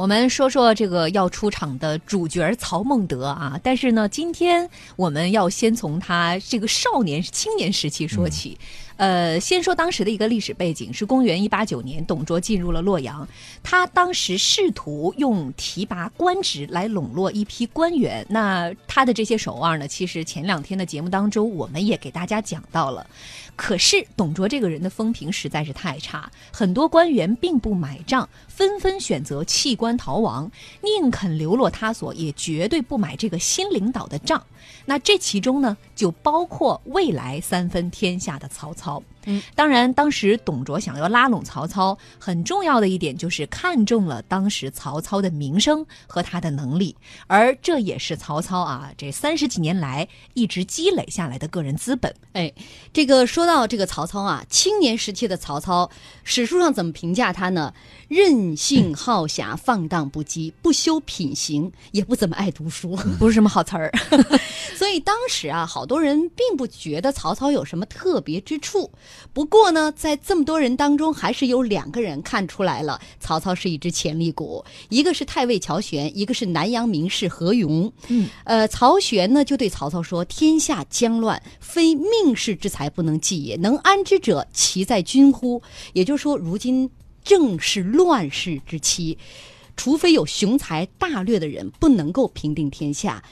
[0.00, 8.56] 我们说说这个要出场的主角曹孟德啊，但是呢，今天我们要先从他这个少年、青年时期说起。
[8.96, 13.26] 呃，先说当时的一个历史背景，是公元一八九年，董卓进入了洛阳，
[13.62, 18.26] 他当时试图用提拔官职来笼络一批官员。
[18.28, 23.06] 那他的这些手腕呢，其实前两天的节目当中，我们也给大家讲到了。
[23.56, 30.50] 可是董卓这个人的风评实在是太差，很多官员并不买账，纷纷选择弃官逃亡，
[30.82, 34.42] 宁肯流落他所，也绝对不买这个新领导的账。
[34.86, 39.02] 那这其中呢，就包括未来三分天下的曹操。
[39.26, 46.96] 嗯，当然，当时董卓想要拉拢曹操，很重要的一点就是看中了当时曹操的名声和他的能力，
[47.26, 52.14] 而这也是曹操啊这三十几年来一直积累下来的个人资本。
[52.32, 52.52] 哎，
[52.92, 55.90] 这个说到这个曹操啊，青年时期的曹操，
[56.24, 57.72] 史书上怎么评价他呢？
[58.08, 63.92] 任性好侠，放荡不羁，不修品行，也不怎么爱读书，不是什么好词儿。
[64.74, 68.90] 所以当时啊，好多人并不觉得曹操有什么特别之处。
[69.32, 74.64] 不过呢，在这么多人当中，还是有两个人看出来了，曹操是一只潜力股。
[74.88, 77.92] 一个是太尉乔玄，一个是南阳名士何勇。
[78.08, 85.62] 嗯，呃，曹玄呢就对曹操说：“天下将乱，非命世之才不能济也，能安之者，其在君乎？”
[85.94, 86.90] 也就是说，如今
[87.22, 89.16] 正是乱世之期，
[89.76, 93.22] 除非有雄才大略的人，不能够平定天下。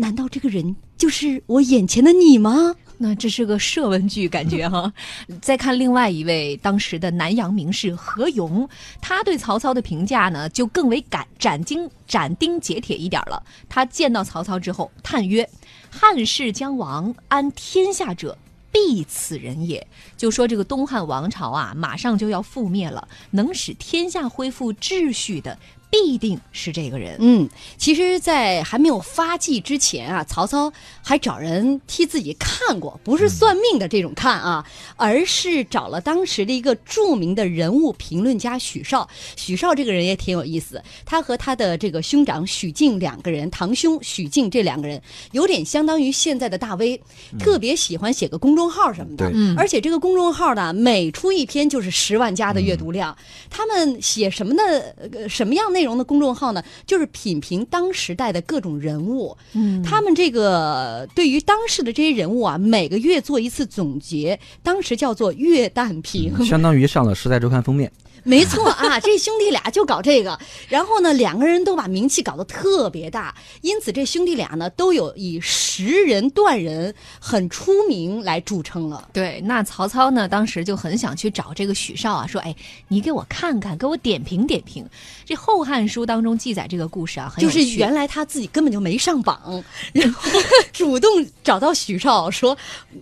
[0.00, 2.74] 难道这个人就是我眼前的你吗？
[2.96, 4.90] 那这是个设问句，感觉哈。
[5.42, 8.66] 再看另外一位当时的南阳名士何勇，
[9.00, 13.42] 他对曹操的评价呢，就更为斩斩钉斩钉截铁一点了。
[13.68, 15.46] 他见到曹操之后，叹曰
[15.90, 18.36] ：“汉室将亡，安天下者，
[18.72, 25.58] 必此人也。”就说这个东汉王朝啊，马上就要覆灭了，能使天下恢复秩序的。
[25.90, 27.16] 必定是这个人。
[27.18, 34.64] 嗯，其实，在还没有发迹之前啊，曹操还找人替自己看过，不是算命的这种看啊，
[34.96, 39.08] 而是找了当时的一个著名的人物评论家许绍。
[39.36, 45.00] 许绍这个人也挺有意思，他和他的这个兄长许靖两个人，堂兄许靖这两个人，
[45.32, 47.00] 有点相当于现在的大 V，
[47.38, 49.30] 特别喜欢写个公众号什么的。
[49.34, 53.16] 嗯，而且这个公众号呢，每出一篇就是十万加的阅读量。
[53.48, 56.62] 他们写什么的，什么样内容的公众号呢？
[56.86, 59.36] 就是品评当时代的各种人物。
[59.52, 67.90] 嗯，他们这个对于当时的这些人物啊，每个月做一次总结，当时叫做月旦评，相当于上了《时代周刊》封面。
[68.22, 79.08] 没错啊，这兄弟俩就搞这个，然后呢，两个人都把名气搞得特别大，因此这兄弟俩呢都有以识人断人很出名来著称了。
[79.14, 82.54] 对，那曹操呢，当时就很想去找这个许绍啊，说：“哎，
[82.88, 84.86] 你给我看看，给我点评点评。”
[85.24, 90.30] 这《后汉书》当中记载这个故事啊，很就是原来他自己根本就没上榜， 然后
[90.72, 91.10] 主动
[91.42, 92.56] 找到许绍说：“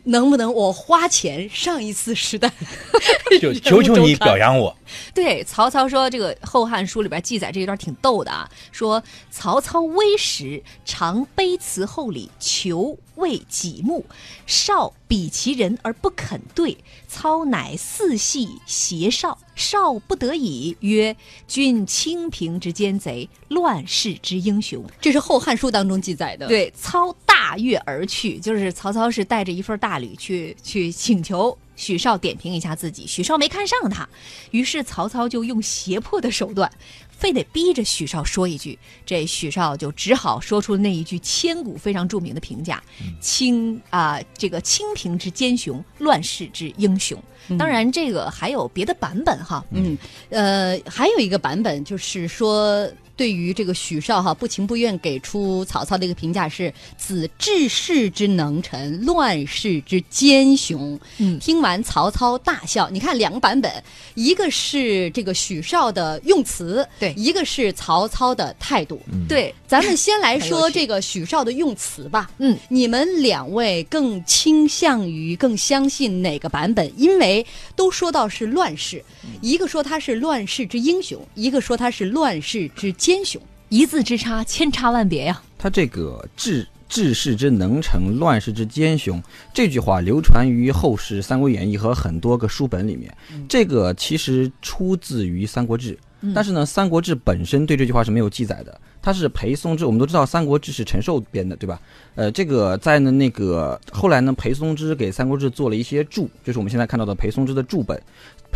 [0.05, 2.51] 能不能我花钱上一次《时代
[3.41, 4.75] 》，就求求你表扬我。”
[5.15, 14.07] 对曹操说：“这个《后汉书》里边记载这一段挺逗的啊，说曹操微时常卑辞厚礼，求为己目，
[14.47, 16.77] 少比其人而不肯对，
[17.09, 21.17] 操乃四系邪少，少不得已曰
[21.49, 26.47] ：‘君清平之奸贼，乱世之英雄。’这是《后汉书》当中记载的。
[26.47, 34.07] 对，操大悦而去，就是曹操是带着一份大礼去去请求。”许绍点评一下自己，许绍没看上他，
[34.51, 36.71] 于是曹操就用胁迫的手段，
[37.09, 42.83] 非得逼着许绍说一句，这许绍就只好说出那一句千古非常著名的评价：
[43.21, 47.17] 清啊，这个清平之奸雄，乱世之英雄。
[47.57, 49.97] 当然，这个还有别的版本哈，嗯，
[50.31, 52.91] 呃，还有一个版本就是说。
[53.19, 60.99] 对于这个许绍哈不情不愿给出曹操的一个评价是“子治世之能臣，乱世之奸雄”。
[61.19, 62.89] 嗯，听完曹操大笑。
[62.91, 63.83] 你看两个版本，
[64.15, 69.03] 一个是这个许绍的用词，对，一个是曹操的态度。
[69.29, 72.31] 对，咱们先来说这个许绍的用词吧。
[72.39, 76.89] 嗯，你们两位更倾向于、更相信哪个版本？
[76.97, 77.45] 因为
[77.75, 79.05] 都说到是乱世，
[79.41, 82.95] 一个说他是乱世之英雄，一个说他是乱世之。
[83.09, 83.41] 奸雄
[83.71, 85.41] 一字之差，千差万别呀。
[85.57, 89.19] 他这个治治世之能臣，乱世之奸雄，
[89.55, 93.11] 这句话流传于后世《三国演义》和很多个书本里面。
[93.49, 95.99] 这个其实出自于《三国志》，
[96.35, 98.79] 但是呢，《三国志》本身对这句话是没有记载的。
[99.01, 101.81] 他是裴松之，我们都知道《三国志》是陈寿编的，对吧？
[102.15, 107.99] 呃，这个在呢那个后来呢，裴松之给《三国志》做了一些注，就是我们现在看到的裴松之的注本。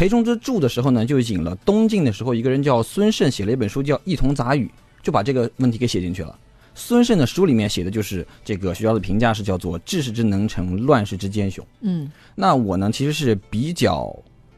[0.02, 4.66] 裴松之注的时候呢，就引了东晋的时候一个人叫孙慎写了一本书叫《异同杂语》，
[5.00, 6.36] 就把这个问题给写进去了。
[6.74, 11.64] 孙慎的书里面写的就是这个学校的评价是叫做“治世之能臣，乱世之奸雄”。
[11.82, 14.12] 嗯那我呢，其实是比较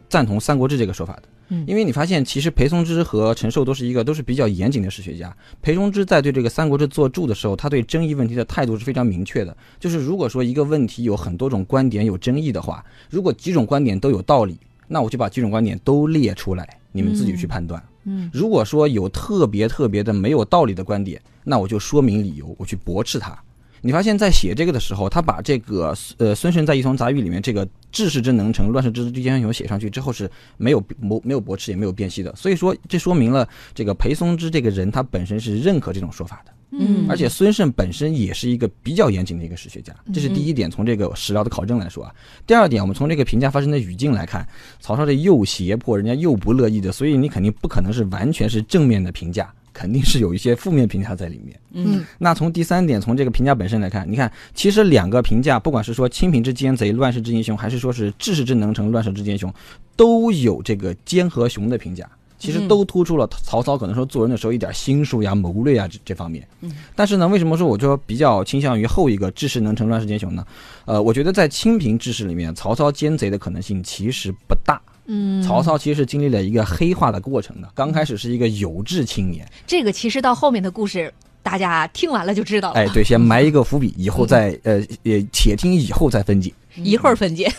[0.08, 1.24] 赞同《三国志》这个说法的。
[1.50, 5.36] 嗯因为你发现，其实裴松之和陈寿都是一个都是比较严谨的史学家。
[5.60, 9.54] 裴松之在对这个《三国志》做注的时候，他对争议问题的态度是非常明确的。
[9.78, 14.58] 就是如果说一个问题有很多种观点有争议的话，如果几种观点都有道理，
[14.88, 17.82] 那我就把几种观点都列出来，你们自己去判断。
[18.06, 23.38] 嗯如果说有特别特别的没有道理的观点，那我就说明理由，我去驳斥他。
[23.80, 36.52] 你发现，在写这个的时候，他把这个呃孙慎在《一同杂语》里面这个“治世之能臣，乱世之奸雄”写上去之后是没有没没有驳斥也没有辨析的，所以说这说明了这个裴松之这个人他本身是认可这种说法的。
[36.78, 40.70] 嗯而且孙慎本身也是一个比较严谨的一个史学家，这是第一点。
[40.70, 42.14] 从这个史料的考证来说啊，
[42.46, 44.46] 第二点，我们从这个评价发生的语境来看，
[44.80, 51.60] 曹操这又胁迫，人家又不乐意的，所以你肯定不可能是完全是正面的评价，肯定是有一些负面评价在里面。
[51.72, 59.52] 嗯那从第三点，从这个评价本身来看，你看，其实两个评价，不管是说清平之奸贼、乱世之英雄，还是说是治世之能臣、乱世之奸雄，
[59.96, 62.08] 都有这个奸和雄的评价。
[62.38, 66.46] 其实都突出了曹操可能说做人的时候一点心术呀、谋略呀这这方面。
[66.94, 70.46] 但是呢，为什么说我就比较倾向于后一个治世能成、乱世奸雄呢？
[70.84, 74.80] 呃，我觉得在清平志士里面，曹操奸贼的可能性其实不大。
[75.06, 82.80] 嗯，曹操其实是经历了一个黑化的过程的，刚开始是一个有志青年，这个其实到后面的故事，大家听完了就知道了。
[82.80, 86.52] 哎，对，先埋一个伏笔， 以后再呃也且听以后再分解。
[86.76, 87.52] 一会儿分解。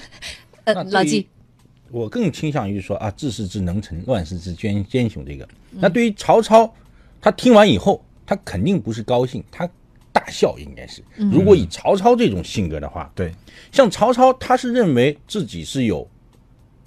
[0.64, 1.28] 呃，老纪，
[1.90, 5.44] 我更倾向于说啊，治世之能臣，乱世之奸奸雄这个。
[5.72, 6.72] 嗯那对于曹操，
[7.20, 9.68] 他听完以后，他肯定不是高兴，他
[10.12, 11.02] 大笑应该是。
[11.16, 13.32] 嗯如果以曹操这种性格的话，对
[13.70, 16.08] 像曹操，他是认为自己是有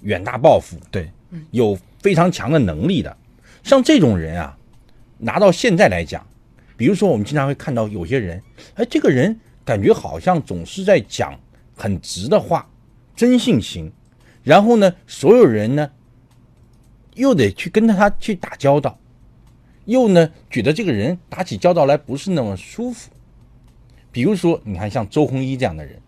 [0.02, 1.10] 远大抱负，对，
[1.50, 3.16] 有非常强的能力的。
[3.62, 4.56] 像这种人啊，
[5.18, 6.26] 拿到现在来讲，
[6.76, 8.42] 比如说我们经常会看到有些人，
[8.74, 11.38] 哎，这个人感觉好像总是在讲
[11.76, 12.68] 很直的话，
[13.14, 13.92] 真性情，
[14.42, 15.90] 然后呢，所有人呢
[17.14, 18.98] 又得去跟他去打交道，
[19.84, 23.10] 又呢觉得这个人打起交道来不是那么舒服。
[24.12, 26.00] 比如说，你看像周鸿祎这样的人，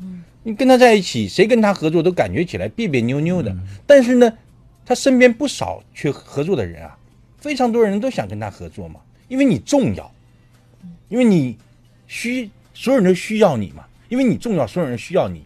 [0.00, 3.54] 嗯你跟他在一起，谁跟他合作都感觉起来别别扭扭的。
[3.86, 4.32] 但是呢，
[4.86, 6.96] 他身边不少去合作的人啊，
[7.36, 10.10] 非常多人都想跟他合作嘛，因为你重要，
[11.08, 11.58] 因为你
[12.06, 15.44] 需所有人都需要你嘛，因为你重要，所有人需要你。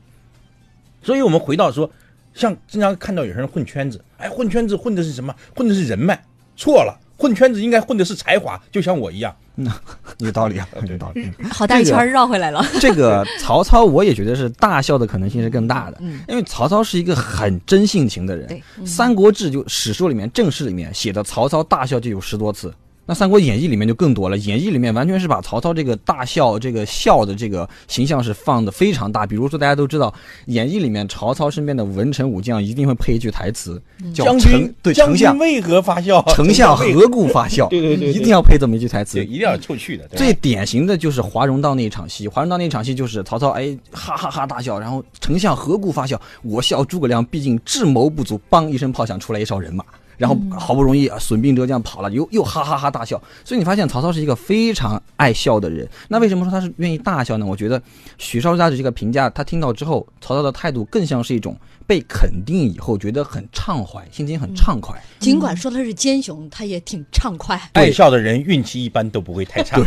[1.03, 1.91] 所以我们回到说，
[2.35, 5.35] 像经常看到有些人混圈子，哎，混圈子混的是什么？
[5.55, 6.23] 混的是人脉，
[6.57, 9.35] 错了，混圈子应该混的是才华，就像我一样。
[10.17, 11.31] 有道理啊， 有道理。
[11.51, 12.65] 好大一圈儿绕回来了。
[12.81, 18.47] 这个曹操，我也觉得是大笑的可能性是更大的，因为曹操是一个很真性情的人。
[18.49, 22.73] 对《三国志》就史书里面正史里面写的曹操大笑就有十多次。
[23.13, 29.27] 那《三国演义》里面就更多了，《演义》里面完全是把曹操这个大笑、这个笑的这个形象是放的非常大。
[29.27, 30.11] 比如说，大家都知道，
[30.47, 33.79] 《演义》里面曹操身边的文臣武将一定会配一句台词，
[34.15, 36.25] 叫将丞军，将对丞相军，为何发笑？
[36.29, 37.69] 丞相 何故发笑？
[37.69, 39.23] 对对对对一定要配这么一句台词，。
[39.23, 40.09] 一定要有凑趣的。
[40.17, 46.19] 最典型的就是华容道那一场戏，华容道那一场戏就是曹操哎哈哈哈大笑，然后丞相何故发笑？
[46.43, 49.85] 我笑诸葛亮毕竟智谋不足，梆一声炮响出来一哨人马，
[50.23, 53.21] 然后好不容易啊损兵折将跑了，又又哈哈哈大笑。
[53.45, 55.89] 所以你发现曹操是一个非常爱笑的人。
[56.07, 57.45] 那为什么说他是愿意大笑呢？
[57.45, 57.83] 我觉得
[58.19, 61.57] 许绍家的这个评价，他听到之后，曹操的态度更像是一种
[61.89, 64.97] 被肯定以后觉得很畅怀，心情很畅快。
[65.19, 67.61] 尽管说他是奸雄，他也挺畅快。
[67.73, 69.77] 爱笑的人运气一般都不会太差。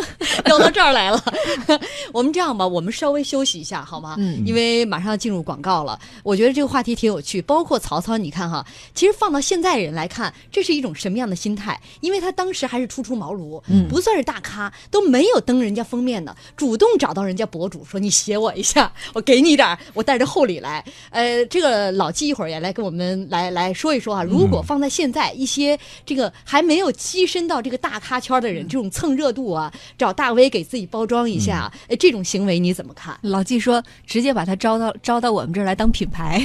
[0.46, 1.22] 聊到这儿来了，
[2.14, 4.14] 我们这样吧，我们稍微休息一下好吗？
[4.18, 5.98] 嗯因为马上要进入广告了。
[6.22, 8.64] 我觉得这个话题挺有趣，包括曹操，你看哈，
[8.94, 11.80] 其实放到现在人来看，这是一种什么样的心态？
[12.00, 33.16] 因为他当时还是初出茅庐，嗯不算是大咖，都没有登人家封面的，主动找到人家博主说：“你写我一下，我给你点儿，我带着厚礼来。”呃，这个老纪一会儿也来跟我们来来说一说啊，如果放在现在，一些这个还没有跻身到这个大咖圈的人，这种蹭热度啊，找大 V 给自己包装一下，哎，这种行为你怎么看？
[33.22, 36.44] 老纪说，直接把他招到招到我们这儿来当品牌。